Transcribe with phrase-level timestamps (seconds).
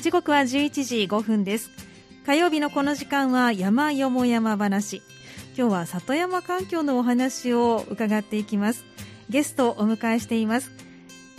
[0.00, 1.70] 時刻は11時5分です。
[2.24, 5.02] 火曜日のこの時間は山よも山話。
[5.56, 8.84] 今日は里山環境のお話を伺っていきます。
[9.28, 10.70] ゲストをお迎えしています。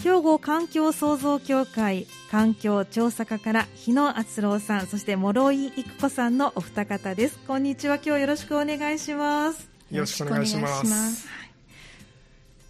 [0.04, 7.40] 兵庫環境創造協会環境調査課から日野敦郎さんそして諸井育子さんのお二方です。
[7.48, 7.96] こんにちは。
[7.96, 9.70] 今日よろしくお願いします。
[9.90, 11.28] よろしくお願いします。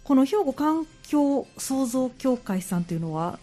[0.04, 3.38] この兵庫環境創造協会さんというのは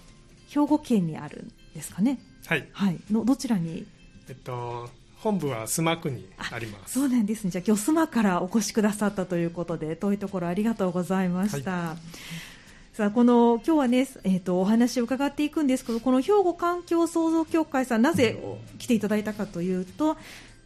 [0.50, 2.18] 兵庫県にあるんですかね？
[2.50, 3.86] はい、はい、のどちらに？
[4.28, 4.90] えっと
[5.20, 6.94] 本部は須磨区にあります。
[6.96, 7.52] そうなんですね。
[7.52, 12.96] じゃあ今日須磨からお越しくださったということで遠いところありがとうございました、はい。
[12.96, 18.42] さあこの今日はね、えーと、お話を伺っていくんですけどこの兵庫環境創造協会さんなぜ
[18.80, 20.18] 来ていただいたかというと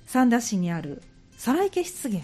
[0.05, 1.03] 三田市にある
[1.37, 2.23] 再来家湿原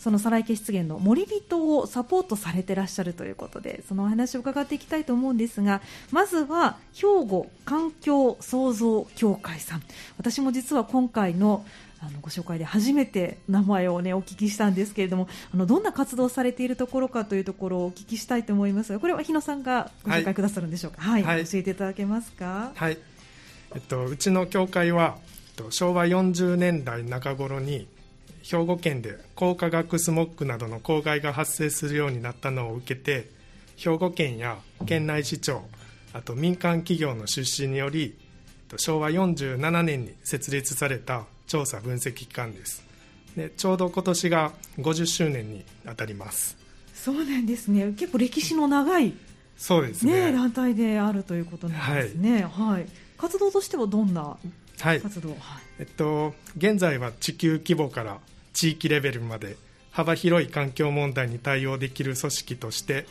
[0.00, 9.82] その再来家湿原の森人をサポートされてらっしゃるということでそのお話を伺っていきたいと思うんですがまずは兵庫環境創造協会さん。
[10.16, 11.64] 私も実は今回の
[12.02, 22.96] あのご紹介で初めて名前を、ね、お聞きしたんですけれどもあのどんな活動をされているところかというところをお聞きしたいと思いますがこれは日野さんがご紹介くださるんでしょうか、はい、はい、教えていただけますか、はい。
[23.74, 25.18] えっと、うちの協会は
[25.68, 27.86] 昭和40年代中頃に
[28.42, 33.28] 兵庫県で高化学スモッグなどの公害が発生するようになったのを受けて
[33.76, 35.62] 兵庫県や県内市長
[36.12, 38.16] あと民間企業の出資により
[38.76, 42.84] 昭和47年に設立された調査分析機関です。
[43.36, 46.56] でちょうど今年が50周年にあたります。
[46.94, 47.92] そうなんですね。
[47.92, 49.14] 結構歴史の長い
[49.60, 52.86] そうですね、ね、団体であるということなんですね、はい、はい、
[53.18, 54.38] 活動としてはどんな
[55.00, 55.38] 活動、はい、
[55.80, 58.18] えっと、現在は地球規模から
[58.52, 59.56] 地域レベルまで
[59.90, 63.06] 幅広い環境問題に対応できる組織として、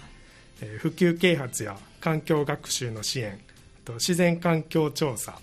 [0.62, 3.40] えー、普及啓発や環境学習の支援
[3.86, 5.40] と自然環境調査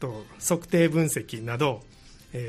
[0.00, 1.82] と測定分析など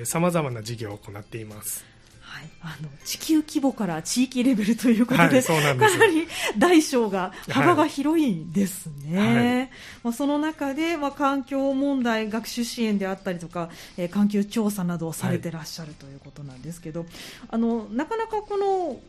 [0.05, 1.92] さまざまな事業を行っています。
[2.33, 6.27] はい、あの地球規模から地域レベルということで、はい、かなり
[6.57, 9.69] 大小が幅が広いんですね、はい、
[10.01, 17.05] まあ、その中で、まあ、環境問題学習支援であったりとか、えー、環境調査などをされてらっしゃるということなんですけど、
[17.49, 18.99] あのなかなかこの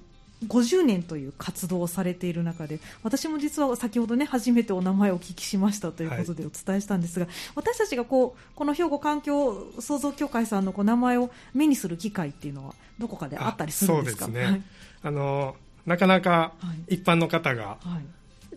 [0.49, 14.27] 50年という活動をされている中で私も実は先ほどね初めてお名前をお聞きしましたということでお伝えしたんですが、はい、私たちがこうこの兵庫環境創造協会さんのこう名前を目にする機会っていうのはどこかであったりするんですか？
[14.27, 14.62] そうですね、はい、
[15.03, 15.56] あの
[15.87, 16.53] なかなか
[16.88, 17.78] 一般の方が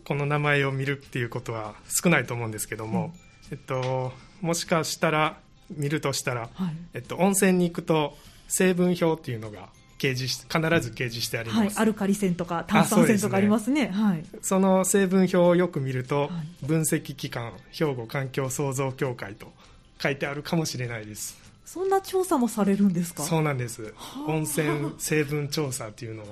[0.05, 3.13] この名前を見るっていうことは少ないと思うんですけども、
[3.51, 5.37] うん、えっと、もしかしたら
[5.69, 8.15] 見るとしたら、はい、えっと、温泉に行くと
[8.47, 19.51] 成分表っていうのが掲示し必ず掲示してあります、はい、アルカリ線とか炭酸泉とかありますね、ね、はい、その成分表をよく見ると、はい、分析機関兵庫環境創造協会と
[20.01, 21.37] 書いてあるかもしれないです。
[21.65, 23.23] そんな調査もされるんですか？
[23.23, 23.93] そうなんです。
[24.27, 26.25] 温泉成分調査というのを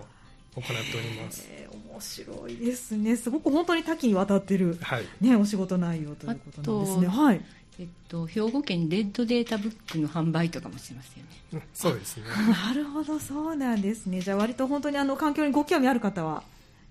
[0.55, 3.17] 行っております、えー、面白いですね。
[3.17, 5.05] すごく本当に多岐にわたってる、はい。
[5.19, 7.07] ね、お仕事内容ということなんですね。
[7.07, 7.41] はい
[7.77, 11.23] えっと、兵庫県レッドデータブックの販売とかもしますよ
[11.59, 11.67] ね。
[11.73, 12.23] そうですね。
[12.67, 14.21] なるほど、そうなんですね。
[14.21, 16.43] じゃあ、割と本当にあの環境にご興味ある方は、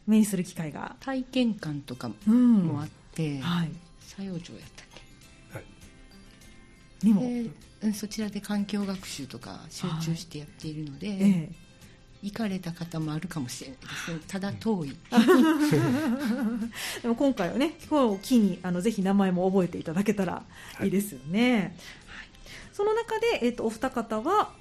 [0.07, 0.97] 目にする機会が。
[1.01, 3.71] 体験館とかもあって、うん、はい。
[4.01, 5.57] 佐用町やったっけ？
[5.57, 5.65] はい。
[7.03, 7.51] にも。
[7.95, 11.53] そちらで環境学習とか集中してやっているので、はいええ、
[12.25, 14.21] 行かれた方もあるかもしれないですね。
[14.27, 14.97] ただ遠い。
[17.03, 20.43] でも今回はね今日を機にあのぜひ名前も覚えていただけたら
[20.83, 21.73] いいですよね、はい、はい、
[22.73, 24.53] その中で、えーと、お二方は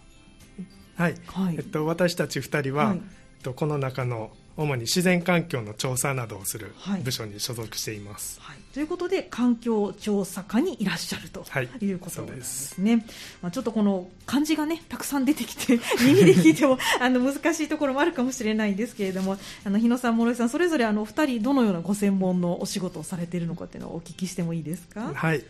[0.96, 3.00] はい、はい、えっと、私たち2人は、はい、え
[3.40, 8.40] っと、この中の主に自然環境の調査などをする部署に所属しています。
[8.40, 11.44] はい、ということで環境調査課にいらっしゃると
[11.84, 12.92] いうことですね。
[12.92, 13.04] はい、
[13.44, 25.12] まあ、ちょっとこの漢字がねたくさん出てきて 耳で聞いてもあの難しいところもあるかもしれないんですけれどもあの日野さん諸井さんそれぞれあの2人どのようなご専門のお仕事をされているのかっていうのをお聞きしてもいいですか？
[25.14, 25.44] はい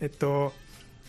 [0.00, 0.52] えっと、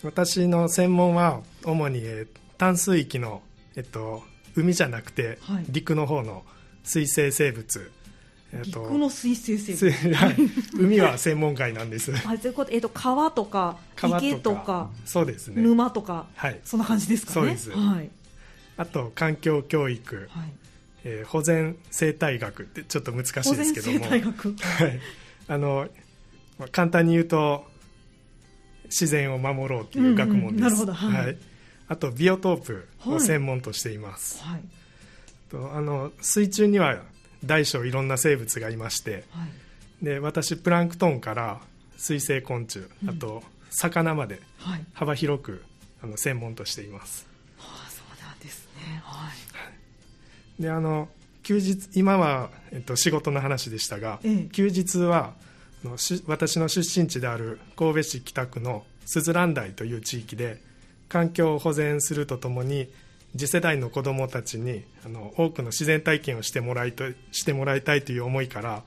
[0.01, 2.25] 私の専門は主に、え
[2.57, 3.41] 淡水域の、
[3.75, 4.23] えっと、
[4.55, 5.37] 海じゃなくて、
[5.69, 6.41] 陸の方の、はい
[6.87, 7.91] 水生生物。
[8.53, 10.35] えー、と陸の水生生物、 はい、
[10.79, 12.13] 海は専門外なんです。
[12.25, 15.61] あということ、えーと、川とか池とかそうですね。
[15.61, 17.33] 沼とか、はい、そんな感じですかね？
[17.33, 18.09] そうです、はい、
[18.77, 20.53] あと環境教育、はい。
[21.03, 23.99] えー、保全生態学ってちょっと難しいですけども。
[23.99, 24.99] 生態学、はい、
[25.49, 25.89] あの、
[26.57, 27.65] まあ、簡単に言うと
[28.85, 30.55] 自然を守ろうっていう学問です、うん。
[30.55, 31.37] うん、なるほど、はい、はい、
[31.89, 34.61] あとビオトープを専門としています、はい
[35.49, 36.97] とあの水中には
[37.43, 39.45] 大小いろんな生物がいまして、は
[40.01, 41.59] い、で私プランクトンから
[41.97, 44.41] 水生昆虫あと魚まで
[44.93, 45.63] 幅広く、
[46.01, 47.27] あの専門としています。
[47.57, 49.01] はあ、そうなんですね。
[49.03, 49.29] は
[50.59, 50.61] い。
[50.61, 51.09] であの
[51.43, 55.33] 休日今は、えっと、仕事の話でしたが、ええ、休日は
[55.83, 55.97] の
[56.27, 60.61] 私の出身地である神戸市北区の鈴蘭台という地域で
[61.07, 62.89] 環境を保全するとともに
[63.35, 68.83] 次世代の子どもたちにあの多くの自然体験をしてもらいとしてもらいたいという思いから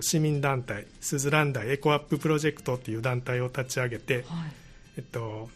[0.00, 4.24] 市民団体すずらんだエコアッププロジェクトという団体を立ち上げて、はい、
[4.98, 5.48] えっと、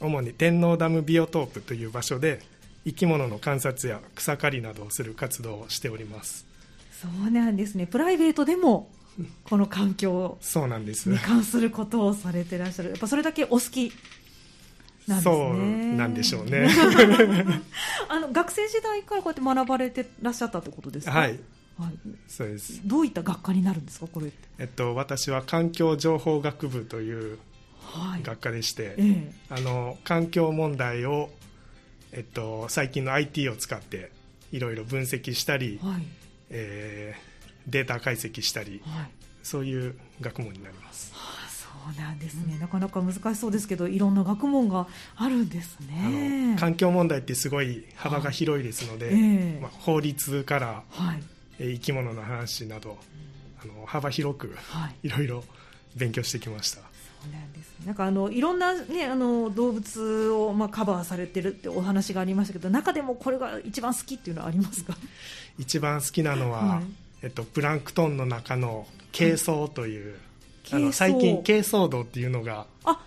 [0.00, 2.40] 主に天王ダムビオトープという場所で
[2.84, 6.46] 生き物の観察や草刈りなどをする活動をしております。
[7.00, 7.86] そうなんですね。
[7.86, 8.90] プライベートでも
[9.44, 11.08] この環境そうなんです。
[11.08, 12.90] に関することをされてらっしゃる。
[12.90, 13.92] やっぱそれだけお好き
[15.16, 15.56] ねそう
[15.96, 16.68] なんでしょうね。
[18.08, 21.12] あの学生時代からこうやって学ばれてらっしゃったということですか？
[21.12, 21.38] はい。
[21.78, 21.92] はい、
[22.26, 22.80] そうです。
[22.84, 27.38] どういった学科になるんですかこれえっと、私は環境情報学部という
[28.24, 31.30] 学科でして、はいええ、あの環境問題を、
[32.10, 34.10] えっと、最近の IT を使って
[34.50, 36.02] いろいろ分析したり、はい、
[36.50, 39.10] えー、データ解析したり、はい、
[39.44, 41.12] そういう学問になります。
[41.88, 44.86] はあそうなんですね、うん、なかなか難しそうですけどいろんな学問が
[45.16, 46.56] あるんですね。
[46.58, 51.22] 環境問題ってすごい幅が広いですので、えまあ、法律から、はい。
[51.60, 52.96] 生き物の話など、
[53.60, 54.56] あの幅広く
[55.02, 55.08] い。
[55.08, 55.44] ろいろ
[55.96, 56.78] 勉強してきました。
[56.78, 56.84] そ
[57.28, 64.96] うなんですなんかあのいろんな、ね、あの動物を、まあ、カバーされてるってお話がありましたけど中でもこれが一番好きっていうのはありますか？
[65.58, 66.84] 一番好きなのは、はい、
[67.22, 70.20] えっと、プランクトンの中の珪藻という、はい、
[70.72, 72.66] あの最近珪藻土っていうのが。
[72.84, 73.00] あ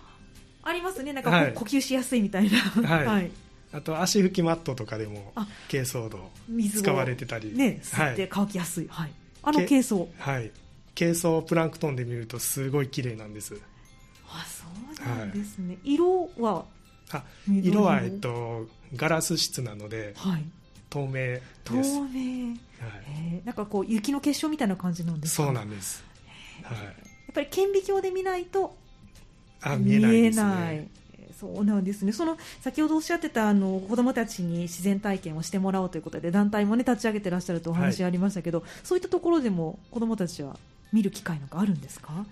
[0.64, 1.12] ありますね。
[1.12, 3.30] なんか、はい、呼吸しやすいみたいな、はい、はい。
[3.72, 5.32] あと足拭きマットとかでも
[5.68, 6.18] 珪藻土
[6.80, 7.52] 使われてたり。
[7.56, 9.12] ね吸って乾きやすい、はい、
[9.42, 10.50] あの珪藻はい。
[10.94, 13.58] 珪藻プランクトンで見るとすごい綺麗なんです。
[14.28, 14.64] あそ
[15.04, 16.64] うなんですね、はい、色は？
[17.12, 20.44] あ色は、えっと、ガラス質なので、はい、
[20.90, 21.62] 透明です。
[21.64, 22.54] 透明、は
[23.40, 25.44] い、なんかこう雪の結晶みたいな感じなんですか？
[25.44, 26.04] そうなんです、
[26.62, 26.78] はい、
[27.32, 28.76] ぱり顕微鏡で見ないと
[29.62, 30.88] あ見えない
[31.38, 32.12] そうなんですね。
[32.12, 40.56] その先ほどおっしゃってたあの子どもたちに自然体験をしてもらおうということで団体も、ね、立ち上げてらっしゃるとお話ありましたけど、はい、そういったところでも子どもたちは
[40.92, 42.26] 見る機会なんかあるんですか？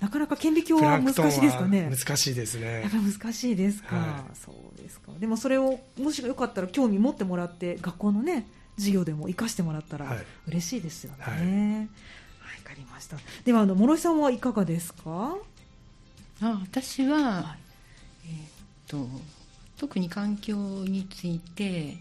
[0.00, 1.88] なかなか顕微鏡は難しいですかね？
[1.90, 2.82] 難しいですね。
[2.82, 5.12] やっぱ難しいですか、はい、そうですか。
[5.18, 8.46] でもそれをもしよかったら興味持ってもらって学校のね
[8.76, 11.16] 授業でも生かしてもらったら嬉しいですよね。
[11.20, 11.88] はい、はい
[12.74, 13.16] かりました。
[13.44, 15.36] ではあの諸井さんはいかがですか？
[16.42, 17.56] あ私は、は
[18.26, 19.06] い、と
[19.78, 21.96] 特に環境について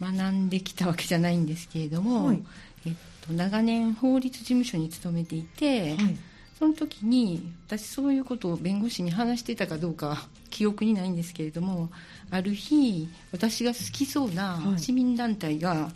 [0.00, 2.42] 学んできたわけじゃないんですけれども、はい、
[2.86, 2.94] えっ
[3.26, 6.16] と、長年法律事務所に勤めていて、はい、
[6.58, 11.90] その時に私そういうことを弁護士に話してたかどうか記憶にないんですけれども
[12.30, 15.92] ある日私が好きそうな市民団体が、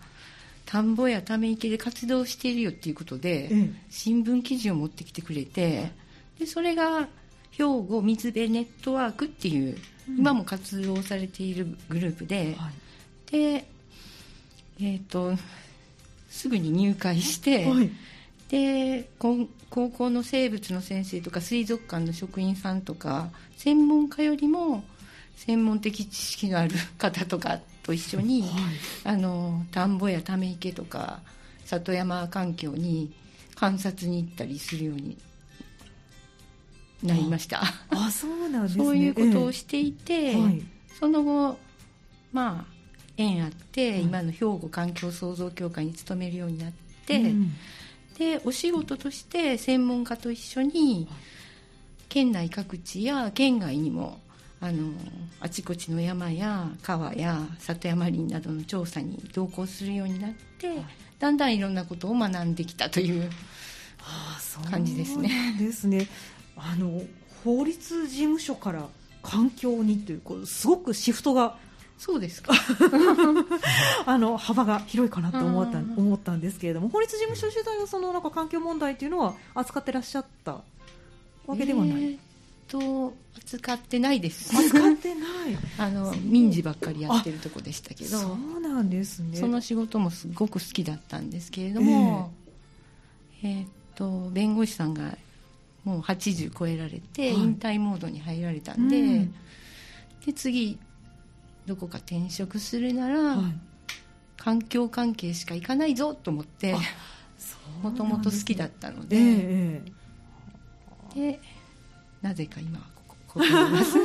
[0.67, 3.51] 田んぼやため池で活動しているよっていうことで、
[3.89, 5.93] 新聞記事を持ってきてくれて
[6.39, 7.09] でそれが
[7.53, 9.77] 兵庫水辺ネットワークっていう、
[10.11, 12.71] うん、今も活動されているグループで、は
[13.29, 13.67] い、で、
[14.79, 15.33] えーと、
[16.29, 17.91] すぐに入会して、はい、
[18.51, 19.49] で高
[19.89, 24.85] 校の生物の先生とか水族館の職員さんとか専門家よりも
[25.37, 28.51] 専門的知識のある方とかと一緒に、はい、
[29.05, 31.21] あの田んぼやため池とか
[31.65, 33.13] 里山環境に
[33.55, 35.17] 観察に行ったりするように
[37.03, 37.63] なりました。
[37.91, 40.63] あそうなんです、ね、 そういうことをしていて、えーはい、
[40.99, 41.59] その後
[42.33, 42.73] まあ
[43.17, 46.73] 縁あって、はい、今の兵庫環境創造協会に勤めるようになっ
[47.07, 47.53] て、うん、
[48.19, 51.07] でお仕事として専門家と一緒に
[52.09, 54.19] 県内各地や県外にも
[54.61, 54.93] あの
[55.41, 60.79] あちこちの山や川や里山林などの調査に同行するようになって、はい、
[61.19, 63.31] だんだんいろんなことを学んできたという
[64.71, 65.57] 感じですね。
[65.59, 66.09] ですね。
[66.57, 67.03] あの
[67.45, 68.89] 法律事務所から
[69.23, 71.59] 環境にというこうすごくシフトが
[71.99, 72.55] そうですか。
[74.07, 80.61] あの幅が広いかなと思った思ったんですけれども法律事務所時代はそのなんか環境問題というのは扱ってらっしゃった
[81.47, 82.26] わけではない、えー
[82.69, 84.57] と扱ってないです。
[84.57, 85.29] 扱ってない。
[85.79, 88.19] あの民事ばっかりやってるとこでしたけど。
[88.19, 89.37] そうなんですね。
[89.39, 92.33] その仕事もすごく好きだったんですけれども
[93.43, 95.17] えー、えー、と弁護士さんが
[95.85, 99.35] もう80超えられて、引退モードに入られたんでうん、
[100.25, 100.79] で次
[101.65, 103.55] どこか転職するなら、はい、
[104.37, 106.75] 環境関係しか行かないぞと思って
[107.83, 111.41] もともと好きだったので、えー、で
[112.27, 113.97] なぜか今はここここにいます。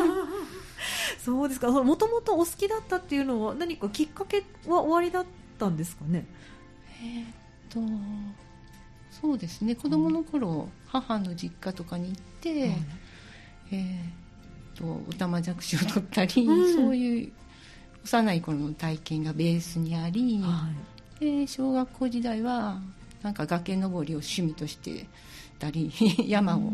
[1.26, 1.72] そうですか。
[1.72, 5.26] もともとお好きだったっていうのは何かきっかけは終わりだっ
[5.58, 6.26] たんですかね？
[7.04, 7.28] えー、っ
[7.70, 7.80] と
[9.10, 9.74] そうですね。
[9.74, 12.74] 子供の頃、うん、母の実家とかに行って、うん、
[13.72, 17.32] えー、とおたまじゃくしを取ったり、うん、そういう
[18.04, 20.70] 幼い頃の体験がベースにあり、は
[21.20, 22.80] い、で小学校時代は
[23.24, 25.08] なんか崖登りを趣味として
[25.58, 25.92] たり
[26.28, 26.74] 山を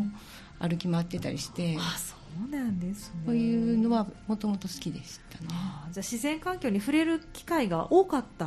[0.58, 3.22] 歩き回ってたりして、あそうなんですね。
[3.26, 5.48] そういうのはもともと好きでしたね。
[5.48, 8.46] じゃあ自然環境に触れる機会が多かった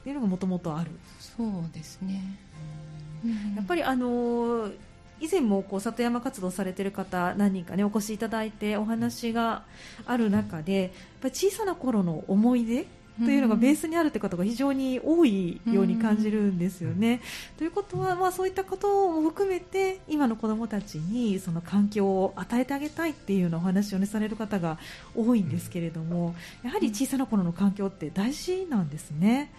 [0.00, 0.90] っていうのがもともとある。
[1.18, 2.38] そうですね、
[3.56, 4.72] やっぱりあのー
[5.20, 9.64] 以前もこう里山活動されている方何人かねお越しいただいてお話が
[10.06, 10.90] ある中でやっ
[11.20, 12.86] ぱり小さな頃の思い出
[13.24, 17.20] というのがベースにあるという方が非常に多いように感じるんですよね。
[17.58, 24.78] ということは、まあ、そういったことも含めて今の子どもたちにその環境を与えてあげたいっていうようなお話を、ね、される方が
[25.14, 29.50] 多いんですけれどもやはり小さな頃の環境って大事なんですね。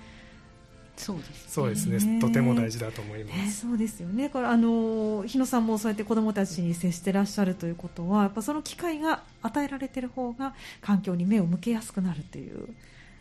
[0.98, 2.20] そうですそうですね。
[2.20, 4.30] とても大事だと思います、えー、そうですよね。
[4.30, 12.68] これあの日野さんもそうやって子どもたちに接してらっしゃるということはやっぱその機会が与えられている方が環境に目を向けやすくなるという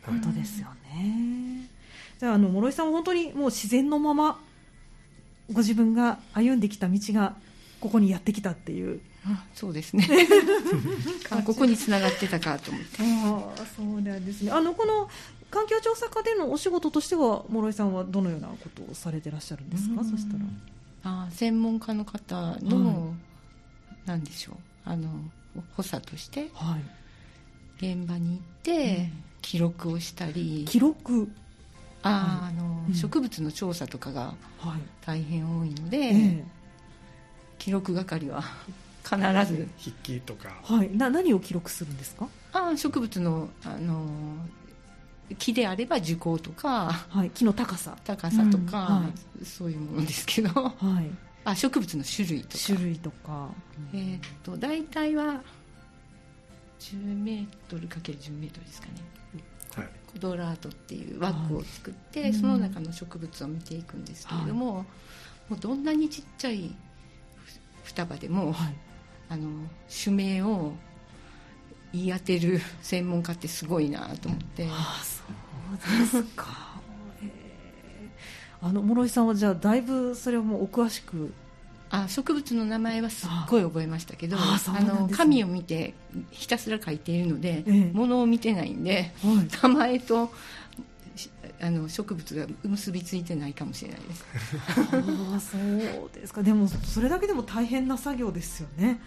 [0.05, 1.69] ことですよね、
[2.19, 4.39] じゃああの諸井さんは本当にもう自然のまま
[5.51, 7.35] ご自分が歩んできた道が
[7.79, 9.01] ここにやってきたっていう。
[9.23, 10.07] あそうですね。
[11.45, 12.97] ここにつながってたかと思って。
[12.99, 14.51] あそうなんですね。
[14.51, 15.09] あのこの
[15.51, 20.03] 環境調査課でのお仕事としては諸井さんはどのようなことをされてらっしゃるんですか？
[20.03, 20.45] そしたら。
[21.03, 23.13] あ専門家の方の、は
[24.05, 24.55] い、なんでしょう。
[24.85, 25.09] あの
[25.75, 26.77] 補佐として、は
[27.81, 30.65] い、現場に行って、うん、記録をしたり。
[30.67, 31.31] 記録？
[32.03, 34.33] あ、あの、うん、植物の調査とかが
[35.05, 36.43] 大変多いので、ええ、
[37.59, 38.43] 記録係は
[39.03, 39.17] 必
[39.53, 39.67] ず。
[39.79, 42.27] 筆記とか、はい、な何を記録するんですか？
[42.53, 44.05] あ植物のあの
[45.37, 47.95] 木であれば樹高とか、はい、木の高さ。
[48.03, 49.03] 高さとか、うん。
[49.03, 49.09] は
[49.41, 50.71] い、そういうものですけど、は
[51.01, 51.09] い、
[51.45, 52.63] あ植物の種類とか。
[52.65, 53.47] 種類とか、
[53.93, 55.41] えー、っと大体は
[56.79, 59.03] 10メートルかける10メートルですかね、はい、
[60.13, 64.85] コドラートっていう枠を作って、はい、その中の植物を見ていくんですけれども、
[65.49, 66.73] もうどんなにちっちゃい
[67.83, 68.53] 双葉でも、
[69.29, 69.47] あの
[70.03, 70.73] 種名を
[71.93, 74.67] 言い当てる専門家ってすごいなと思って。
[74.69, 75.23] ああそ
[75.95, 76.71] うですか。
[78.63, 81.33] あの諸井さんはじゃあだいぶそれはもうお詳しく
[81.91, 85.93] あ植物の名前はすっごい覚えましたけどあの紙を見て
[86.31, 90.31] ひたすら書いているので、ええ、物を見てないんで、はい、名前と
[91.61, 94.25] あの植物が結びついてないかもしれないです。
[95.35, 96.41] あそうですか。
[96.41, 98.99] でもそれだけでも大変な作業ですよね。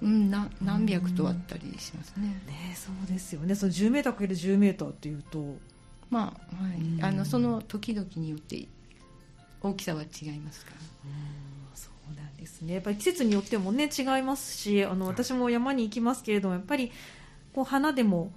[0.00, 2.28] うん、な何百とあったりしますね。
[2.46, 3.54] ねそうですよね。
[3.54, 5.56] その10メーターかける10メーターっていうと。
[6.10, 8.66] まあ、はい、あのその時々によって
[9.60, 10.76] 大きさは違いますから。
[10.80, 11.43] そうなん
[12.44, 12.74] ですね。
[12.74, 16.92] やっぱり季節によってもね違いますしあの私も山に行きますけれどもやっぱり
[17.54, 18.30] こう花でも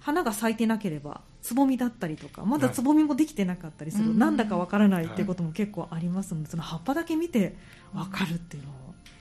[0.00, 5.24] 花が咲いてなければつぼみだったりとかまだつぼみもできてなかったりする、はい、なんだかわからないってい。
[5.24, 7.56] うことも結構ありますのでその葉っぱだけ見て
[7.94, 8.74] わかるっていうのは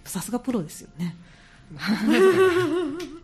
[0.04, 1.16] さすがプロですよね。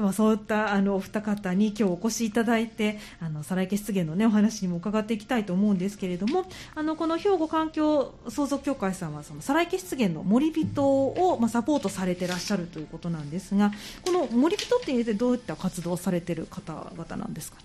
[0.00, 13.72] まあそういったあのお二方に今日お越しいただいてあの再来家湿原の、ね、お話にも伺っていきたいと思うんですけれどもあのこの兵庫環境創造協会さんはその再来家湿原の森人を、まあ、サポートされていらっしゃるということなんですが
[14.04, 17.64] この森人っていうでどういった活動をされている方々なんですかね？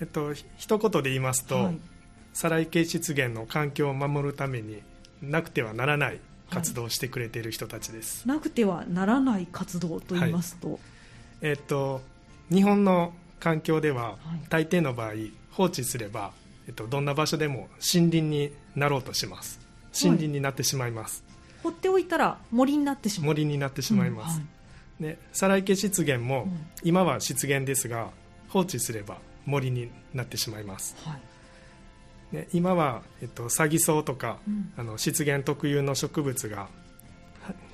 [0.00, 1.78] えっと一言で言いますと、はい、
[2.32, 4.82] 再来家湿原の環境を守るために
[5.22, 10.78] なくてはならない活動をしてくれている人たちです、はい、なくてはならない活動と言いますと、はい、
[11.40, 12.00] えー、っと
[12.50, 14.16] 日本の環境では、
[14.48, 15.12] 大抵の場合
[15.52, 16.32] 放置すれば、
[16.66, 19.60] えっと、どんな場所でも森林になろうとします。
[20.00, 21.24] 森林になってしまいます、
[21.62, 23.26] 放っておいたら森になってしまう。
[23.28, 24.40] 森になってしまいます、
[25.00, 28.10] うん、で再来家湿原も、うん、今は湿原ですが
[28.48, 31.16] 放置すれば森になってしまいます、は
[32.32, 32.36] い。
[32.36, 36.68] ね、今は、えっと、サギ草とか、うん、あの湿原特有の植物が、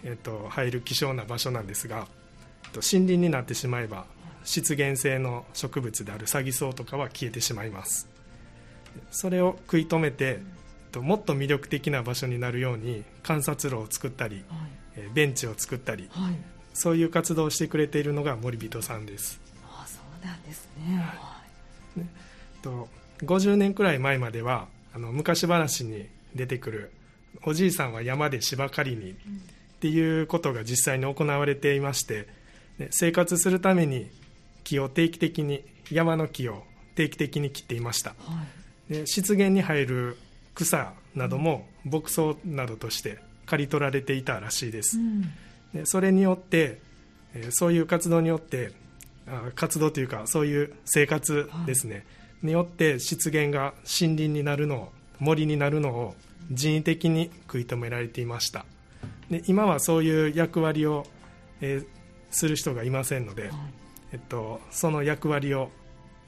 [0.04, 2.06] えっと、入る希少な場所なんですが、
[2.74, 4.04] と、森林になってしまえば
[4.44, 8.08] 湿原性の植物であるサギ草とかは消えてしまいます。
[9.10, 10.40] それを食い止めて、
[10.92, 16.34] と、もっと魅力的な場所になるように観察路を作ったり、はい、えベンチを作ったり、はい、
[16.74, 19.40] そういう活動をしてくれているのが森人さんです。
[19.64, 21.42] あそうなんですね、は
[21.96, 22.08] い、ね。
[22.62, 22.88] と
[23.20, 26.92] 50年くらい前まではあの昔話に出てくる
[27.44, 29.14] おじいさんは山で芝刈りにっ
[29.80, 32.28] ていうことが実際に行われていまして
[32.90, 34.10] 生活するために
[34.64, 36.64] 木を定期的に山の木を
[36.94, 38.16] 定期的に切っていました、は
[38.90, 40.16] い、で湿原に入る
[40.54, 45.22] 草なども牧草などとして刈り取られていたらしいです、うん、
[45.72, 46.80] でそれによって
[47.50, 48.72] そういう活動によって
[49.54, 52.04] 活動というかそういう生活ですね、はい、
[52.46, 56.14] によって湿原が森林になるのを森になるのを
[56.50, 58.66] 人為的に食い止められていました。
[59.30, 61.06] で今はそういう役割を、
[61.60, 61.86] えー、
[62.34, 63.52] する人がいませんので、はい、
[64.12, 65.70] えっと、その役割を、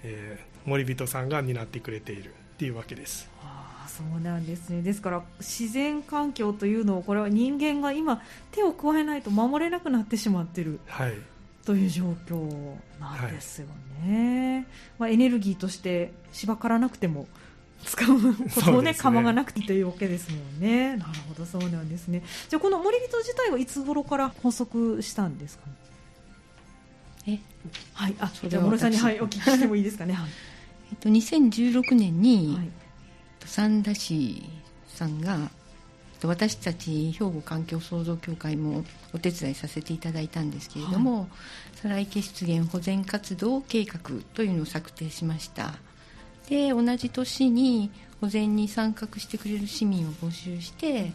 [0.04, 3.28] えー、森人さんが担ってくれているっていうわけです。
[3.42, 4.82] あそうなんですね。
[4.82, 8.22] ですから自然環境というのをこれは人間が今
[8.52, 11.14] 手を加えないと守れなくなってしまっている、はい、
[11.64, 13.66] という状況なんですよ
[14.04, 14.66] ね、はい、
[14.98, 17.26] まあ、エネルギーとして芝刈らなくても
[17.84, 18.94] 使うことをね、ね。
[18.94, 20.96] 釜がなくてというわけですもんね。
[20.96, 22.22] なるほど、そうなんですね。
[22.48, 25.72] じゃあ、この森人自体はいつ頃から発足したんですか、ね、
[27.26, 27.38] え、
[27.94, 30.14] はい、あ、じゃあ、諸さんに、はい、お聞きしてもいいですかね。
[30.14, 30.30] はい、
[30.92, 32.68] えっと、2016年に、はい、
[33.44, 34.44] 三田市
[34.88, 35.50] さんが。
[36.24, 41.28] 私たち兵庫環境創造協会もお手伝いさせていただいたんですけれども、はい、
[41.74, 44.00] サライケ湿原保全活動計画
[44.34, 45.74] というのを策定しました
[46.48, 47.90] で同じ年に
[48.20, 51.12] 保全に参画してくれる市民を募集して、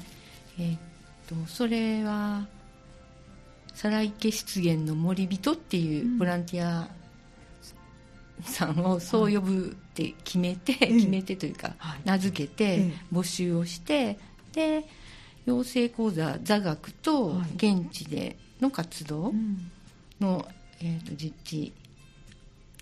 [0.60, 0.80] えー、っ
[1.28, 2.46] とそれは
[3.74, 6.90] 皿池湿原の森人っていうボランティア
[8.44, 11.76] さんをそう呼ぶって決めて、決めてというか、
[12.06, 14.18] 名付けて募集をして、
[14.54, 14.86] で
[15.46, 19.34] 養成講座座学と現地での活動
[20.20, 20.46] の、
[20.80, 21.74] えー、と実地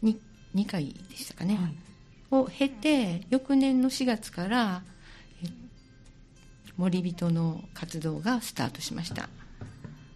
[0.01, 0.19] に
[0.55, 1.75] 2, 回でしたかね、はい。
[2.31, 4.84] を経て翌年の4月から
[6.77, 9.29] 森人の活動がスタートしました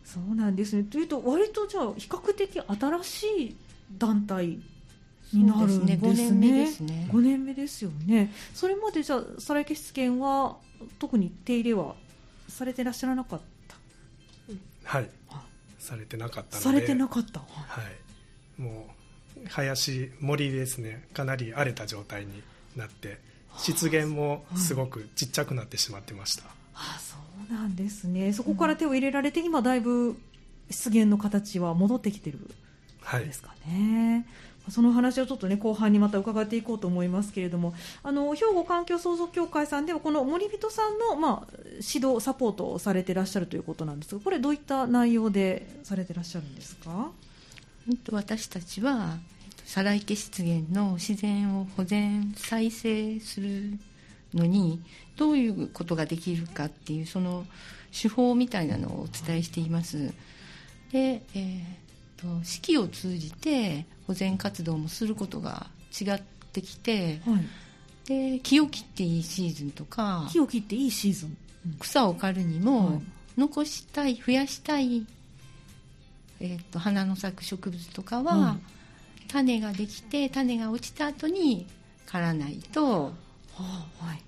[0.06, 0.84] そうなんですね。
[0.84, 3.56] というと割とじゃあ比較的新しい
[3.98, 4.60] 団体
[5.34, 6.00] になるんですね。
[6.02, 7.10] 5年目ですね。
[7.12, 8.32] 5年目ですよね。
[8.54, 10.58] それまでじゃあ再来決権は
[11.00, 11.96] 特に手入れは
[12.48, 13.78] されてらっしゃらなかった？
[14.84, 15.10] はい。
[15.80, 16.58] されてなかった。
[16.58, 17.40] されてなかった。
[17.40, 17.46] は
[18.58, 18.62] い。
[18.62, 18.88] も
[19.38, 21.08] う林森ですね。
[21.14, 22.44] かなり荒れた状態に
[22.76, 23.20] なって
[23.58, 27.16] 湿原もすごくちっちゃくなってしまってました、ああそ
[27.52, 28.34] うなんですね。
[28.34, 30.18] そこから手を入れられて、今だいぶ
[30.70, 32.48] 湿原の形は戻ってきてるん
[33.26, 34.26] ですかね、
[34.64, 37.74] はい、その話をちょっとね後半にまた伺っていこうと思いますけれども。
[38.02, 41.54] あの兵庫環境創造協会さんではこの森人さんの、まあ、
[41.94, 47.12] 指導サポートをされていらっしゃるということなんですがこれどういった内容でされていらっしゃるんですか？
[48.12, 49.18] 私たちは
[49.66, 53.78] 再池湿原の自然を保全再生する
[54.34, 54.82] のに
[55.18, 57.46] どういうことができるかっていうその
[57.92, 60.14] 手法みたいなのをお伝えしています。
[60.92, 61.64] で、えー
[62.18, 65.68] と、四季を通じて保全活動もすることが
[66.00, 67.40] 違ってきて、は
[68.06, 73.02] い、で木を切っていいシーズンとか木を切っていいシーズン、うん、草を刈るにも、はい、
[73.38, 75.06] 残したい増やしたい、
[76.40, 78.74] えーと、花の咲く植物とかは、はい。
[79.28, 81.66] 種ができて種が落ちた後に
[82.06, 83.14] 刈らないと、
[83.56, 84.22] はい、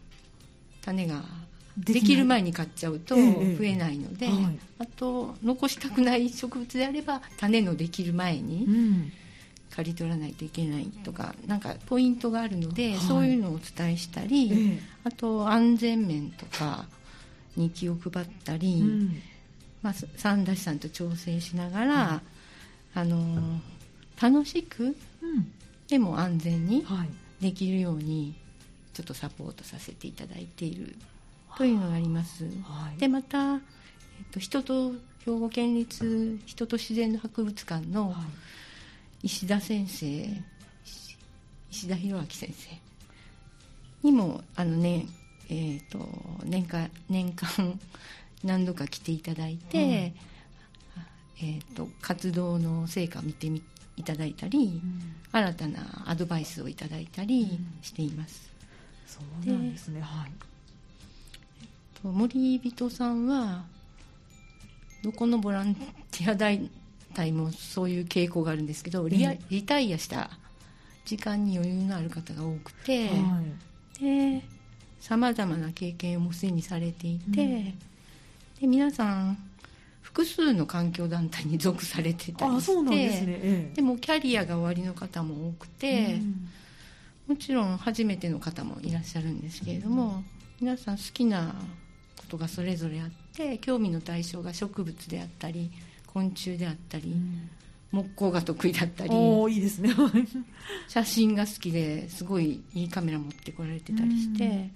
[0.82, 1.24] 種が
[1.78, 3.22] できる前に買っちゃうと増
[3.64, 9.12] えないので、ええはい、あと残したくない植物であれば種のできる前に
[9.76, 16.86] 刈り取らないといけないとかなんかポイントがあるので、はい、そういうのをお伝えしたり、え、あと安全面とか
[17.58, 19.22] に気を配ったり、うん、
[19.82, 22.22] まあ、三田市さんと調整しながら、
[22.94, 23.76] あのー
[24.22, 25.52] 楽しく、うん、
[25.88, 26.86] でも安全に
[27.42, 28.34] できるように
[28.96, 30.96] ちょっとサポートさせていただいている
[31.58, 32.46] というのがあります。
[32.64, 33.60] はい、でまた、えっ
[34.32, 34.94] と、人と
[35.26, 38.16] 兵庫県立人と自然の博物館の
[39.22, 40.30] 石田先生、
[41.70, 42.70] 石田博明先生
[44.02, 45.08] にもあのね、
[45.50, 46.08] えーと、
[46.46, 47.78] 年間年間
[48.46, 53.62] 何度か来ていただいて、えーと活動の成果を見てみ
[53.98, 58.55] いただいたり、うん、新たなアドバイスをいただいたりしています。
[59.06, 60.32] そうなんですね、はい、
[61.62, 63.64] えっと、森人さんは
[65.04, 66.70] どこのボランティア団
[67.14, 70.32] 体もそういう傾向があるんですけどリ,、リタイアした
[71.06, 73.42] 時間に余裕のある方が多くて、は
[74.00, 74.44] い、で
[75.00, 77.64] さまざまな経験をもすでにされていて、うん、
[78.60, 79.38] で皆さん
[80.02, 83.72] 複数の環境団体に属されてたりしてで、ね。
[83.76, 86.50] でもキャリアが終わりの方も多くて、うん、
[87.28, 90.26] もちろん初めての方もいらっしゃるんですけれども、うん、
[90.62, 91.56] 皆さん好きな
[92.18, 95.72] ことがそれぞれあって興味の対象が植物であったり
[96.08, 97.16] 昆虫であったり、
[97.92, 99.94] 木工が得意だったりおいいですね。
[100.88, 104.70] 写真が好きですごいいいカメラ持ってこられてたりして、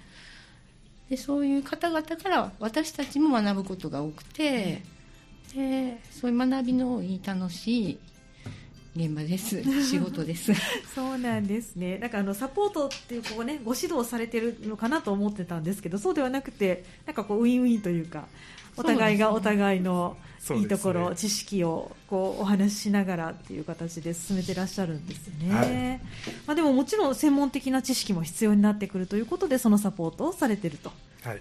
[1.10, 4.84] でそういう方々から私たちも学ぶことが多くて、
[5.54, 8.00] でそういう学びのいい楽しい
[8.96, 9.62] 現場です。
[9.84, 10.52] 仕事です。
[10.94, 11.98] そうなんですね。
[12.00, 18.28] なんかあのサポートっていうこうねご指導されてるのかなと思ってたんですけどそうではなくてなんかこうウィンウィンというか
[18.78, 20.18] お互いがお互いの
[20.56, 26.00] いいところ、ね、知識をこうお話ししながらっていう形で進めてらっしゃるんですね、はい、
[26.48, 30.92] まあ、でももちろん専門的な知識も必要になってくるということでそのサポートをされていると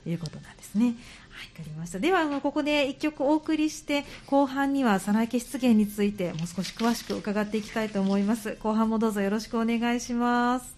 [0.04, 0.94] いうことなんですね。
[1.38, 2.00] はいはい、かりました。
[2.00, 8.58] では、ここで一曲お送りして、後半には再来家出現についてもう少し詳しく伺っていきたいと思います。
[8.60, 10.76] 後半もどうぞよろしくお願いします。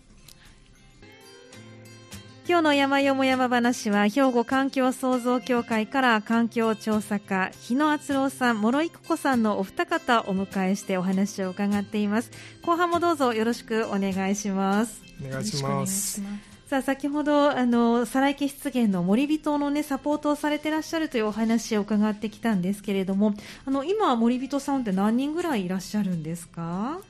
[2.46, 16.22] 今日の山よも山話は兵庫環境創造協会から環境調査課日野敦郎さん諸育子さんのお二方お迎えしてお話を伺っています後半もどうぞよろしくお願いしますお願いします
[16.70, 23.34] さあ先ほどあの再来家出現の森人の、ね、サポートをされていらっしゃるというお話を伺ってきたんですけれども
[23.66, 27.00] あの今、森人さんって何人ぐらいいらっしゃるんですか、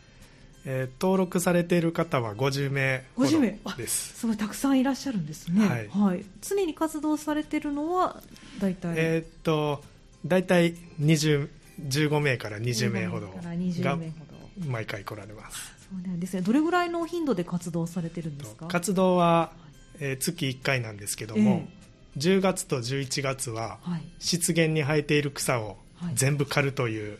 [0.64, 3.38] えー、登録されている方は50名ほど
[3.76, 4.20] です。
[4.20, 8.18] すごいたくさんいらっしゃるんですね、はい、はい、常に活動されているのは
[8.62, 8.94] 大体？
[8.96, 9.84] えー、っと
[10.24, 11.50] 大体20
[11.86, 13.28] 15名から20名ほど。
[13.82, 13.98] が
[14.66, 16.42] 毎回来られますそうなんですね。
[16.42, 18.66] どれぐらいの頻度で活動されてるんですか？
[18.68, 19.52] 活動は、
[19.98, 21.68] えー、月1回なんですけども、
[22.16, 25.76] えー、10月と11月は、はい、湿原に生えている草を
[26.14, 27.18] 全部刈るという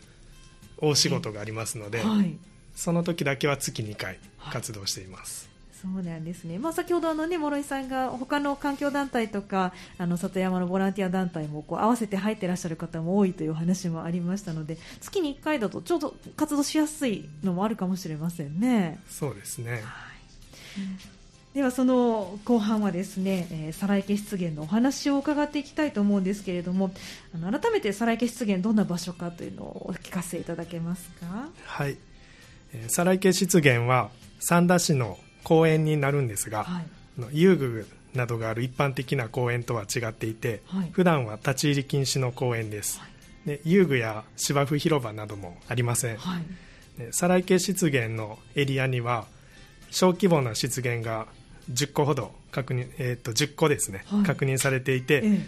[0.77, 2.37] 大仕事がありますので、はい、
[2.75, 4.17] その時だけは月2回
[4.51, 5.50] 活動しています。
[5.81, 18.99] そうなんですね、まあ、先ほどあの、ね、諸井さんが他の環境団体とかあの里山のボランティア団体もこう合わせて入っていらっしゃる方も多いという話もありましたので月に1回だとちょうど活動しやすいのもあるかもしれませんね。
[19.09, 19.81] そうですね、はい、
[21.55, 26.91] ではその後半はですね、えー、再来家湿原のお話を伺っていきたいと思うんですけれども
[27.33, 31.49] あの改めて再来家湿原どんな場所かというのをお聞かせいただけますか？
[31.65, 31.97] はい、
[32.73, 36.85] えー、再来家湿原は三田市の公園になるんですが、はい、
[37.31, 43.07] 遊具などがある一般的な公園とは違っていて、はい、普段は立ち入り禁止の公園です、は
[43.45, 46.43] い、で遊具や芝生広場などもありません、はい、
[47.11, 49.25] 再来系湿原のエリアには
[49.89, 51.27] 小規模な湿原が
[51.71, 55.45] 10個ほど確認、えー、と10個ですね、はい、確認されていて、え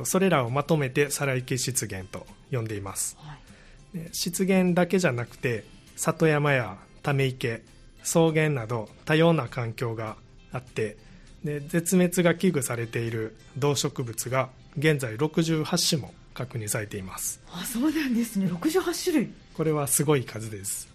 [0.00, 5.64] え、それらをまとめて再来系湿原と呼んでいます、はい、湿原だけじゃなくて
[5.96, 7.62] 里山やため池
[8.06, 10.16] 草原など多様な環境が
[10.52, 10.96] あって
[11.44, 17.40] で絶滅が危惧されている動植物が現在68種も確認されています。
[17.50, 18.46] あそうなんですね。
[18.46, 19.30] 68種類。
[19.54, 20.86] これはすごい数です、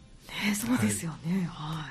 [0.46, 1.50] ね、そうですよね。
[1.52, 1.90] は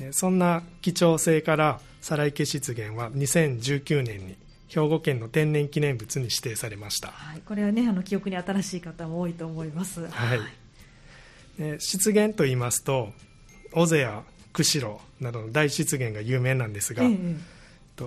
[0.00, 4.36] い、はい、そんな貴重性から再来家湿原は2019年に
[4.68, 13.12] 兵庫県の天然記念物に指定されました、はい、これはねあの記憶に新しい方も多いと思います、はい、はい、湿原と言いますと
[13.78, 17.36] 尾瀬や釧路などの大湿原が有名なんですが、ええ、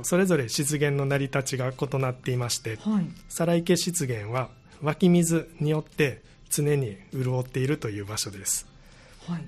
[0.03, 4.49] それぞれ湿原の成り立ちが異なっていまして、はい、皿池湿原は
[4.81, 8.67] 湧き水によって常に潤っているという場所です、
[9.25, 9.43] はい、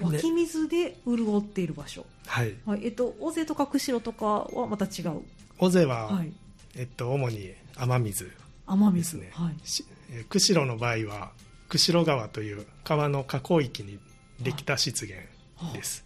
[0.00, 2.06] 湧き水で潤っている場所。
[2.26, 5.22] はい、はい、えっと尾瀬とか釧路とかはまた違う？
[5.58, 6.32] 尾瀬は、はい、
[6.76, 8.30] えっと主に雨水
[8.66, 9.16] 雨水。
[9.16, 11.32] ね、はい、釧路の場合は
[11.68, 13.98] 釧路川という川の河口域に
[14.40, 15.18] できた湿原
[15.74, 16.04] です。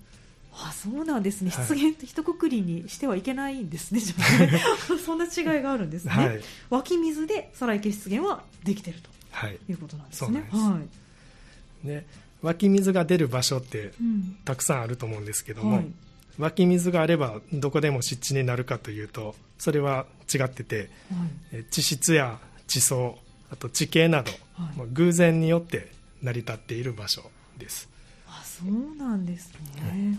[0.54, 4.00] あそうなんですね、湿原って一括りにしてはいけないんですね、
[5.04, 10.44] そんな違いがあるんですね、はい、湧き水で再来家湿原はできてると、はい、いうことなんですね。
[10.50, 10.78] は
[11.84, 12.06] い、で
[12.42, 13.92] 湧き水が出る場所って
[14.44, 15.86] たくさんあると思うんですけども、はい、
[16.38, 20.90] 湧き水があればどこでも湿地になるかというとそれは違ってて、
[21.52, 23.18] はい、地質や地層
[23.50, 27.91] あと地形など、はい、偶然によって成り立っている場所です。
[28.64, 30.18] そうなんですね、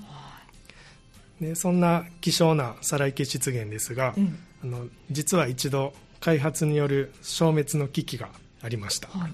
[1.40, 8.30] でそんな希少な再来家湿原ですが、うん、あの実は一度開発による消滅の危機が
[8.62, 9.34] ありました、はい、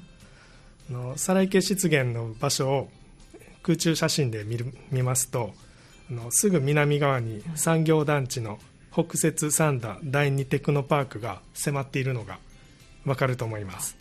[0.89, 2.89] あの再来家湿原の場所を
[3.63, 5.53] 空中写真で見る見ますと
[6.09, 8.59] あのすぐ南側に産業団地の
[8.91, 12.39] 北摂三田第二テクノパークが迫っているのが
[13.05, 13.95] 分かると思います。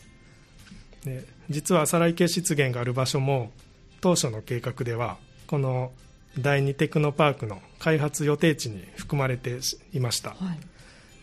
[1.04, 3.52] で実は再来家湿原がある場所も
[4.00, 5.92] 当初の計画ではこの
[6.38, 9.58] 第二テクノパークの開発予定地に含まれて
[9.92, 10.36] いました、は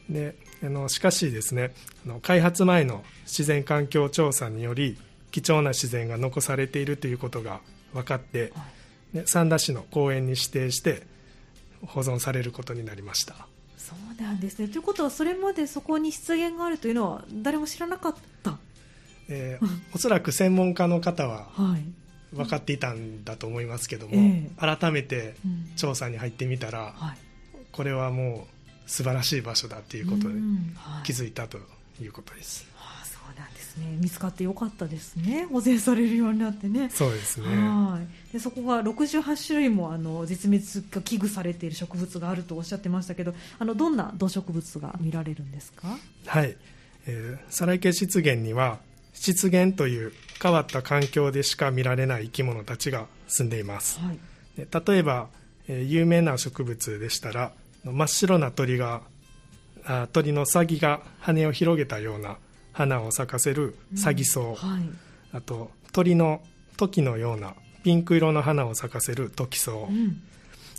[0.10, 1.74] い、であのしかしですね
[2.06, 4.98] あの開発前の自然環境調査により
[5.32, 7.60] 貴重な自然が残されているということが
[7.94, 8.64] 分かって、は
[9.14, 11.04] い、で三田市の公園に指定して
[11.86, 13.36] 保存されることになりました。
[13.78, 14.68] そうなんですね。
[14.68, 18.58] ということはそれまでそこに湿原があるというのは誰も知らなかった、
[19.30, 21.50] えー、おそらく専門家の方は
[22.34, 25.36] 分かっていたんだと思いますけども、えー、改めて
[25.76, 27.18] 調査に入ってみたら、うんはい、
[27.72, 28.48] これはも
[28.88, 30.36] う素晴らしい場所だということで
[31.04, 31.58] 気づいたと
[32.02, 32.66] いうことです。
[33.76, 35.48] ね、見つかってよかったですね。
[35.52, 36.90] 保全されるようになってね。
[36.90, 37.48] そうですね。
[37.48, 38.32] はい。
[38.32, 45.98] でそこが68種類もあの絶滅が危惧されている植物があるとおっしゃってましたけどあのどんな動植物が見られるんですか？
[46.26, 46.56] はい、
[47.06, 48.80] えー、サライケ湿原には
[49.14, 54.20] 湿原という変わった環境でしか見られない生き物たちが住んでいます、はい、
[54.58, 55.28] で例えば、
[55.68, 57.52] えー、有名な植物でしたら
[57.84, 59.02] 真っ白な鳥が
[59.86, 62.38] あ鳥のサギが羽を広げたような
[62.74, 64.82] 花を咲かせるサギ草、うんはい、
[65.34, 66.42] あと鳥の
[66.78, 70.22] トキのようなピンク色の花を咲かせるトキ草、うん、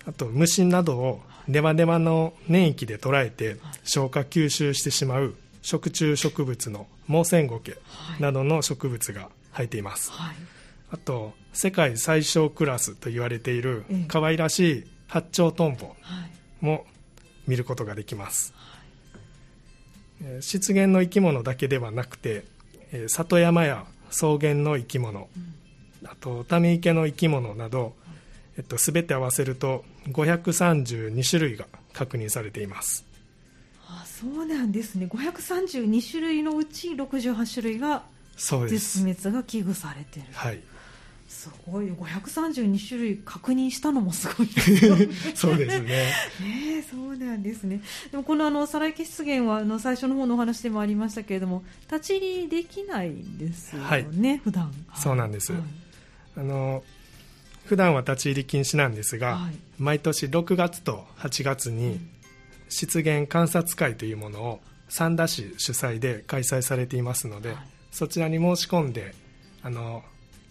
[0.06, 7.78] あと虫などをネバネバの粘液で捉えて消化吸収してしまう食虫植物のモウセンゴケ
[8.18, 10.34] などの植物が生えています、はい、
[10.90, 15.94] あと世界最小クラスと言われている可愛らしい八丁トンボ
[16.60, 16.84] も
[17.46, 18.52] 見ることができます、
[20.40, 22.44] 湿原の生き物だけではなくて
[23.06, 25.28] 里山や草原の生き物、
[26.04, 27.94] あとため池の生き物など、
[28.58, 33.04] えっと、全て合わせると532種類が確認されています。
[33.88, 35.06] あそうなんですね。
[35.06, 38.02] 532種類のうち68種類が
[38.36, 40.26] 絶滅が危惧されてる。
[40.32, 40.60] はい。
[41.28, 41.90] すごい。
[41.90, 44.48] 532種類確認したのもすごい。
[45.34, 46.12] そうですね。
[46.40, 47.80] ねそうなんですね。
[48.10, 54.72] でもこのあのサライケ湿原はあの最初の方のお話でもありましたけれども立ち入りできないんですよね、はい、普段。
[54.94, 55.62] そうなんです、はい、
[56.36, 56.84] あの
[57.64, 62.00] 普段は立ち入り禁止なんですが、はい、毎年6月と8月に
[62.68, 67.58] 湿原観察会というものを三田市主催で開催されていますので、はい、
[67.96, 69.14] そちらに申し込んで
[69.62, 70.04] あの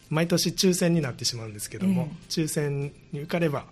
[0.09, 3.65] 毎年抽選になってしまうんですけども、えー、抽選に受かれば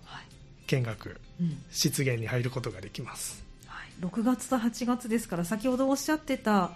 [0.68, 6.70] 見学、うん、湿原に入ることができます、はい、6月と8月ですから先ほどおっしゃってた、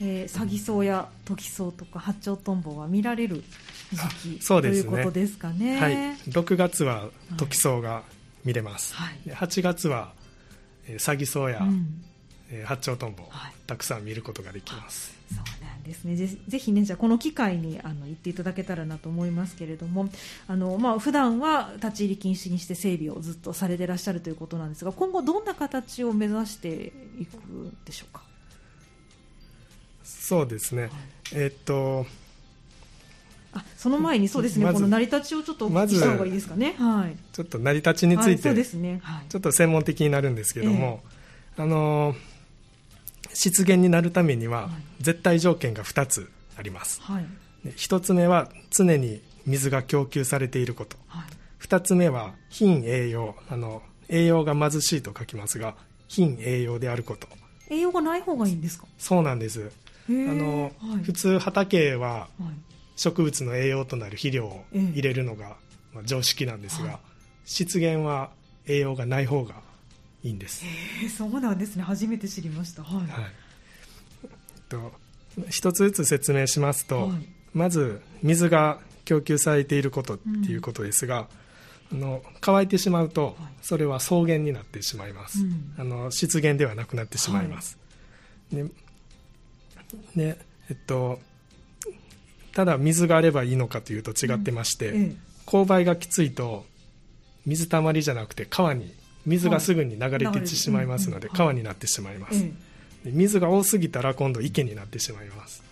[0.00, 3.42] えー、サギ草やトキ草とか八丁トンボが見られる
[3.92, 5.94] 時期そうです、ね、ということですかね、はい、
[6.30, 8.04] 6月はトキ草が
[8.44, 10.12] 見れます、はい、8月は、
[10.86, 12.04] えー、サギ草や、うん。
[12.50, 15.14] えー、八丁トンボ、はい、たくさん見ることができます。
[15.28, 15.38] そう。
[15.38, 15.53] なん
[15.84, 16.16] ですね。
[16.16, 20.08] ぜぜひねじゃこの機会にあの行っていただけたらなと思いますけれども
[20.48, 28.22] あの、まあ普段は立ち入り禁止にして整備をずっとされていらっしゃるということなんですが今後どんな形を目指していくでしょうか？
[30.02, 30.90] そうですね、はい、
[31.34, 32.06] えー、っと
[33.52, 41.02] あその前にそうですね、ま、この成り立ちをちょっとお聞きした方がいいですかね、はい、ちょっと成り立ちについて、はい、ですね、はい、ちょっと専門的になるんですけれども、
[41.56, 42.16] えー、あの
[43.34, 44.70] 湿原になるためには
[45.00, 47.26] 絶対条件が2つあります、はい、
[47.66, 51.24] 1つ目は常に水が供給されていること、はい、
[51.66, 53.36] 2つ目は貧栄養。
[53.50, 55.74] あの栄養が貧しいと書きますが
[56.08, 57.26] 貧栄養であること。
[57.70, 58.86] 栄養がない方がいいんですか？
[58.98, 59.70] そうなんです。
[60.08, 62.28] あの、はい、普通畑は
[62.96, 65.56] 植物の栄養となる肥料を入れるのが、
[65.94, 67.00] まあ、常識なんですが、
[67.46, 68.30] 湿原は
[68.66, 69.54] 栄養がない方が
[70.24, 70.64] いいんです。
[70.64, 71.82] えー、そうなんですね。
[71.82, 72.82] 初めて知りました。
[72.82, 73.06] はい。
[73.08, 73.30] はい、
[74.24, 74.30] えっ
[74.68, 74.92] と
[75.50, 81.28] 一つずつ説明しますと、はい、まず水が供給されていることっていうことですが、
[81.92, 85.40] うん、あの乾いてしまうと、それは草原になってしまいます。
[85.42, 87.78] うん、あの湿原ではなくなってしまいます。
[88.52, 88.70] はい、で
[90.16, 90.38] で
[90.70, 91.20] えっと
[92.54, 96.64] ただ水があればいいのかというと違ってまして、うんええ、勾配がきついと
[97.44, 98.94] 水たまりじゃなくて川に
[99.26, 102.44] 水がすぐに流れてしまいますので、川になってしまいます、
[103.04, 105.62] 水が多すぎたら今度池になってしまいます。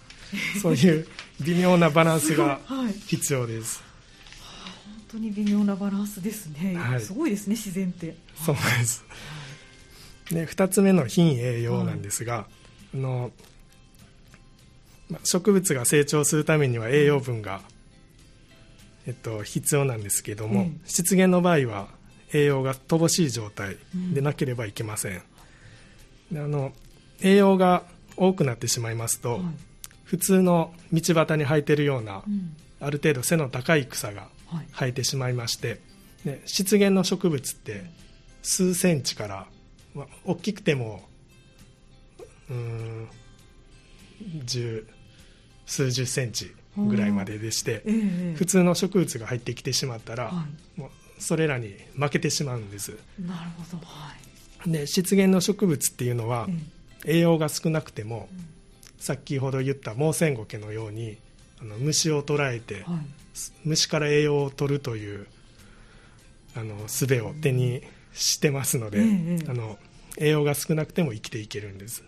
[0.62, 1.06] そういう
[1.40, 2.60] 微妙なバランスが
[3.06, 3.82] 必要です、
[4.84, 8.16] 本当に微妙なバランスですね、はい、すごいですね自然って。
[8.44, 9.04] そうです、
[10.30, 12.40] で2つ目の貧栄養なんですが、は
[12.94, 13.30] い、あの
[15.24, 17.60] 植物が成長するためには栄養分が、
[19.06, 21.88] えっと、必要なんですけども、うん、湿原の場合は
[22.32, 23.76] 栄養が乏しい状態
[24.12, 25.22] でなければいけません、
[26.32, 26.72] うん、あの
[27.20, 27.84] 栄養が
[28.16, 29.42] 多くなってしまいますと、はい、
[30.04, 34.28] 普通の道端に生えているような、うん、ある程度背の高い草が
[34.72, 35.80] 生えてしまいまして、
[36.26, 37.84] はい、湿原の植物って
[38.42, 39.46] 数センチから、
[39.94, 41.02] まあ、大きくても
[42.50, 43.08] うん
[44.44, 44.86] 十
[45.66, 50.90] 数十センチぐらいまででして、えー、普通の植物が入ってきてしまったら、はい、もう
[51.22, 52.90] それらに負けてしまうんです。
[53.18, 54.12] なるほど、は
[54.66, 56.48] い、で湿原の植物っていうのは、
[57.04, 58.44] えー、栄養が少なくても、うん、
[58.98, 61.16] 先ほど言ったモウセンゴケのように
[61.60, 62.84] あの虫を捕らえて、はい、
[63.64, 65.26] 虫から栄養を取るという
[66.56, 67.82] あの術を手に
[68.12, 69.78] してますので、えー、あの
[70.18, 72.02] 栄養が少なくても生きていけるんです。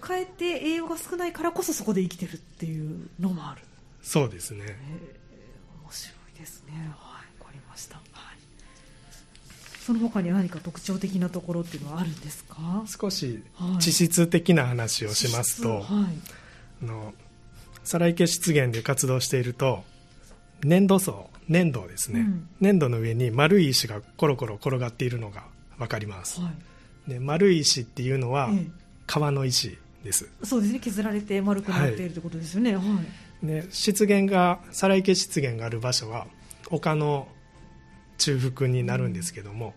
[0.00, 3.62] かえって栄養が少ないからこそそこで生きてるっていうのもある。
[4.02, 6.72] そうですね、えー、面白いですね
[9.84, 12.84] その他に何か特徴的なところっていうのはあるんですか？
[12.86, 13.42] 少し
[13.80, 15.84] 地質的な話をしますと、はい、
[16.82, 17.12] あの
[17.84, 19.84] サライケ湿原で活動していると
[20.62, 25.44] 粘土層粘土ですね、うん、粘土の上に丸い石がコロコロ転がっているのが
[25.76, 26.50] 分かります、は
[27.08, 28.48] い、で丸い石っていうのは
[29.06, 30.78] 川の石です、そうですね。
[30.78, 33.04] 削られて丸くなっているということですよね、はい、はい
[33.46, 36.26] で湿原がサライケ湿原がある場所は
[36.70, 37.28] 丘の
[38.18, 39.74] 中腹になるんですけども、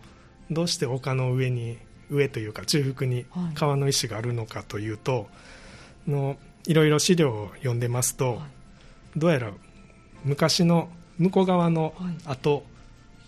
[0.50, 1.78] うん、どうして丘の上に
[2.10, 5.20] 上というか中腹に川の石があるのかというと、は
[6.08, 8.46] い、のいろいろ資料を読んでますと、は
[9.16, 9.52] い、どうやら
[10.24, 12.64] 昔の向こう側の跡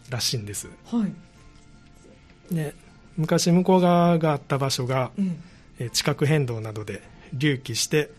[0.09, 1.07] らしいんです、は
[2.51, 2.75] い、で
[3.17, 8.11] 昔向こう側があった場所が、うん、地殻変動などで隆起して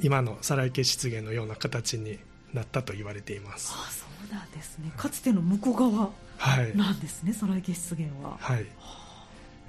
[0.00, 2.18] 今のサライケ湿原のような形に
[2.54, 3.72] なったと言われています。
[3.74, 4.92] あそうなんですね。
[4.96, 6.10] かつての向こう側
[6.74, 8.36] なんですね、はい、サライケ湿原は。
[8.40, 8.66] はい。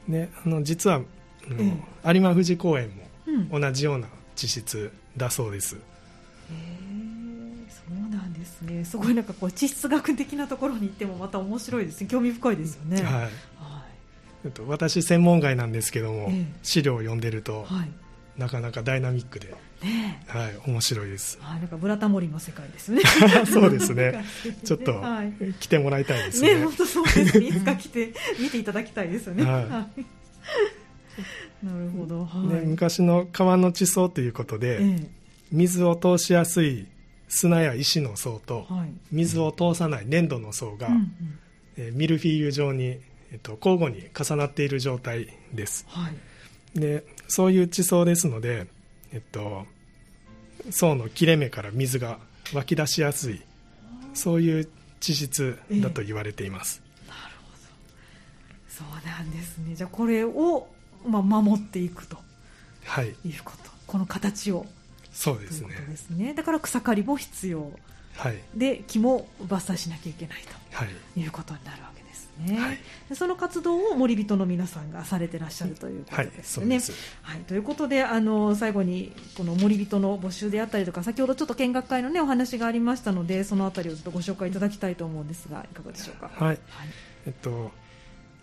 [0.08, 0.50] ね、あ。
[0.50, 1.02] の実は、
[1.50, 2.92] ええ、有馬富士公園
[3.50, 5.80] も同じような地質だそうです、へ
[6.52, 8.86] えそうなんですね。
[8.86, 12.08] すごいなんかこう地質学的なところに行ってもまた面白いですね。
[12.08, 13.32] 興味深いですよね、はい、はい、
[14.68, 17.92] 私専門外なんですけども、え、資料を読んでると、はい、
[18.40, 21.38] なかなかダイナミックでね、はい、面白いです。
[21.44, 23.02] あ、なんかブラタモリの世界ですね。
[23.46, 24.24] そうですね。
[24.64, 25.04] ちょっと、
[25.60, 26.56] 来てもらいたいですね。
[26.56, 27.48] ね、本当そうですね。
[27.48, 29.44] いつか来て見ていただきたいですよね。
[29.44, 30.06] はい。
[31.66, 32.26] なるほど。
[32.26, 35.08] はい、ね、昔の川の地層ということで、ええ、
[35.52, 36.88] 水を通しやすい
[37.28, 41.12] 砂や石の層と、はい、水を通さない粘土の層が、うんうん、
[41.76, 42.86] えミルフィーユ状に、
[43.32, 45.86] えっと、交互に重なっている状態です。
[45.90, 48.68] はい、で、そういう地層ですので。
[49.12, 49.66] えっと、
[50.70, 52.20] 層の切れ目から水が
[52.54, 53.42] 湧き出しやすい
[54.14, 58.96] そういう地質だと言われています、えー、なるほど。
[59.02, 59.76] そうなんですね。
[59.76, 60.68] じゃあこれを、
[61.08, 62.18] まあ、守っていくと、
[62.86, 63.70] はい、いうこと。
[63.88, 64.66] この形を。
[65.12, 65.70] そうですね。
[65.88, 66.34] ですね。
[66.34, 67.72] だから草刈りも必要、
[68.16, 70.42] はい、で木も伐採しなきゃいけない
[71.16, 71.99] ということになるわけ
[72.40, 72.78] ね、はい、
[73.16, 76.80] その活動を森人の皆さんがされてらっしゃるということですね。
[77.22, 86.32] はい、はい、ということであの最後にこの森人の募集であったりとか先ほどちょっと見学会の、ね、お話がありましたのでそのあたりをちょっとご紹介いただきたいと思うんですがいかがでしょうか？
[86.34, 86.60] はい、はい、
[87.28, 87.72] えっと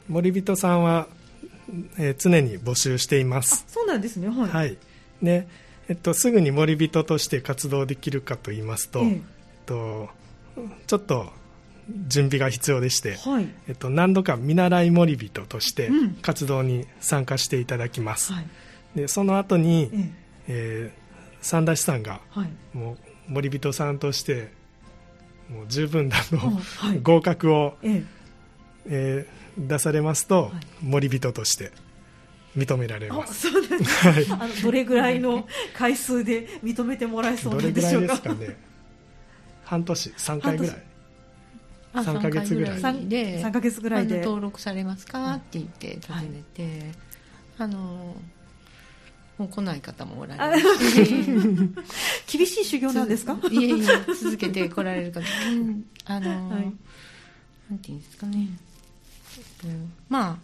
[0.09, 1.09] 森人さんは、
[1.99, 3.65] えー、常に募集しています。
[3.67, 4.29] そうなんですね。
[4.29, 4.51] はい。
[4.51, 4.77] はい、
[5.23, 5.49] で
[5.89, 9.21] えっとすぐに森人として活動できるかと言いますと、ええっ
[9.67, 10.09] と
[10.87, 11.33] ちょっと
[12.09, 15.91] 準備が必要でして、はい、えっと、何度か見習い森人として
[16.23, 18.47] 活動に参加していただきます、うんはい、
[18.97, 19.91] でその後に、
[20.49, 20.93] ええ。
[20.93, 22.97] ー、三田市さんが、はい、も
[23.29, 24.51] う森人さんとして
[25.49, 26.61] もう十分だの、
[27.03, 28.03] 合格を、え
[28.87, 29.27] え。
[29.59, 31.71] ー、出されますと、森人として
[32.57, 33.51] 認められます。
[33.51, 33.91] そうなんです。
[34.09, 38.17] はい、あのどれぐらいの回数で認めてもらえそうなんでしょうか？
[38.17, 38.57] どれぐらいですかね。
[39.65, 40.83] 半年三回ぐらい。
[42.03, 42.81] 3か月ぐらい。
[43.09, 44.21] で3ヶ月ぐらいで。
[44.21, 45.35] 登録されますか？
[45.35, 46.73] って言って尋ねて、はい、
[47.59, 48.17] あの
[49.39, 50.69] もう来ない方もおられる。
[51.05, 51.15] し
[52.39, 53.39] 厳しい修行なんですか？
[53.51, 53.83] いえいえ
[54.15, 55.21] 続けて来られる方。
[56.07, 56.73] あの、はい、
[57.71, 58.49] なんていうんですかね、
[59.65, 60.37] うん、まあ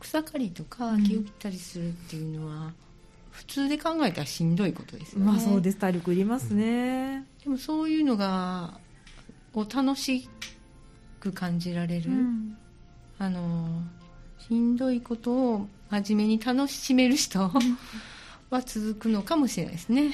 [0.00, 2.72] 草刈りとか木を切ったりするっていうのは、うん、
[3.30, 5.26] 普通で考えたらしんどいことですよね。
[5.26, 5.76] まあそうです。
[5.76, 8.80] 体力いりますね、でもそういうのが
[9.54, 10.28] を楽し
[11.20, 12.56] く感じられる、うん、
[13.18, 13.82] あの
[14.38, 17.50] しんどいことを真面目に楽しめる人
[18.50, 20.12] は続くのかもしれないですね。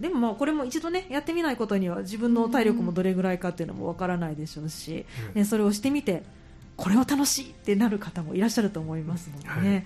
[0.00, 6.24] でもまあこれも一度ねやってみないことには自分の体力もどれぐらいかっていうのもわからないでしょうし、うん、ね、それをしてみて
[6.76, 9.66] これは楽しいってなる方もいらっしゃると思いますのでね、はい。
[9.66, 9.84] はい、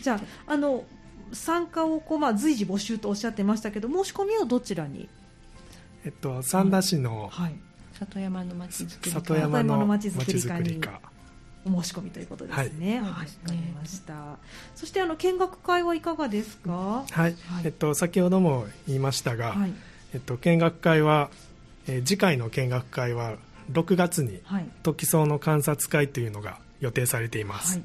[0.00, 0.84] じゃああの
[1.32, 5.08] 参加をこう、まあ、随時募集とおっしゃってましたけど申し込みはどちらに、
[6.04, 7.54] えっと、三田市の、はい、
[8.00, 11.00] 里山のまちづくり里山のまちづくり課
[11.66, 13.00] お申し込みということですね。
[13.00, 14.14] はい、わ、かりました。
[14.74, 16.70] そしてあの見学会はいかがですか？
[16.72, 17.34] はい、はい、
[17.64, 19.72] えっと先ほども言いましたが、はい、
[20.14, 21.28] えっと見学会は、
[21.86, 23.36] えー、次回の見学会は
[23.72, 27.76] 6月に、はい、トキソウの観察会というのが予定されています。
[27.76, 27.82] は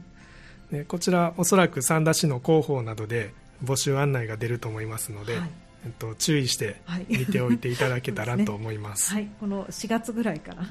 [0.72, 5.38] い、でこちらおそらく三田市の広報などで募集案内が出ると思いますので。
[5.38, 5.50] はい
[5.86, 9.14] えっと、注意して見ておいていただけたら と思います。
[9.14, 10.66] はい、この4月ぐらいから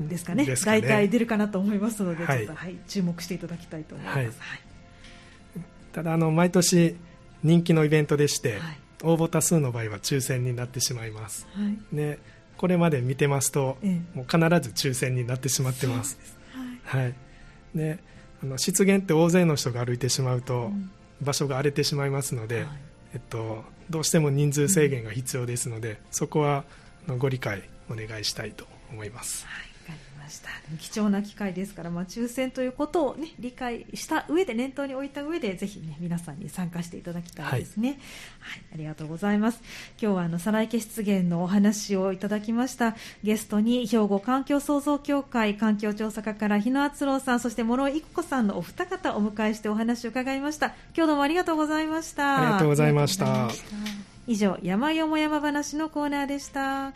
[0.00, 0.46] ですかね。
[0.64, 4.32] 大体出るかなと思いますので、はい、ちょっと、はい、注目していただきたいと思います、はい、
[5.92, 6.96] ただあの毎年
[7.42, 8.60] 人気のイベントでして、
[9.02, 11.46] 応募多数の場合は抽選になってしまいます、
[11.92, 12.18] ね、
[12.56, 16.18] これまで見てますと、ええ、もう必ず抽選になってしまってます、
[16.84, 17.14] はい、
[17.74, 17.98] で
[18.42, 20.90] あの湿原って大勢の人が歩いてしまうと、うん、
[21.20, 22.66] 場所が荒れてしまいますので、
[23.12, 26.64] えっと、どうしても人数制限が必要ですので、そこは
[27.18, 29.46] ご理解お願いしたいと思います。
[30.26, 30.48] はいました。
[30.78, 39.62] 貴重な機会ですから、まあ、抽選ということを、ね、理解した上で念頭に置いた上でぜひ、ね、皆さんに参加していただきたいですね、はい、はい、ありがとうございます。
[40.00, 50.74] 今日はあの再来家湿原のお話をいただきましたゲストに兵庫環境創造協会環境調査課から日野敦郎さんそして諸井育子さんのお二方お迎えしてお話を伺いました。
[50.96, 52.38] 今日どうもありがとうございました。
[52.38, 53.48] ありがとうございました。
[54.26, 56.92] 以上山よも山話のコーナーでした